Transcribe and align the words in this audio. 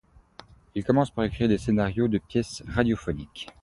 Il 0.73 0.83
commence 0.83 1.11
par 1.11 1.25
écrire 1.25 1.47
des 1.47 1.59
scénarios 1.59 2.07
de 2.07 2.17
pièces 2.17 2.63
radiophoniques. 2.67 3.49